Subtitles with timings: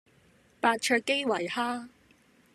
[0.59, 1.87] 白灼基圍蝦